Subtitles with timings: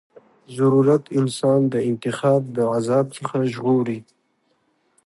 [0.57, 3.99] ضرورت انسان د انتخاب د عذاب څخه ژغوري.